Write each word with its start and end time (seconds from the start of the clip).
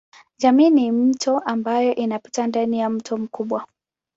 Jamii 0.37 0.69
ni 0.69 0.91
mito 0.91 1.39
ambayo 1.39 1.95
inapita 1.95 2.47
ndani 2.47 2.79
ya 2.79 2.89
mto 2.89 3.17
mkubwa. 3.17 3.65